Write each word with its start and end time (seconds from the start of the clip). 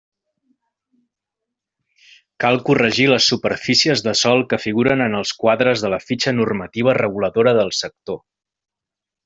Cal 2.45 2.57
corregir 2.69 3.05
les 3.11 3.27
superfícies 3.33 4.03
de 4.07 4.15
sòl 4.23 4.43
que 4.55 4.61
figuren 4.65 5.05
en 5.09 5.19
els 5.21 5.35
quadres 5.45 5.85
de 5.87 5.93
la 5.97 6.01
fitxa 6.07 6.35
normativa 6.41 6.97
reguladora 7.03 7.55
del 7.61 7.75
sector. 7.85 8.23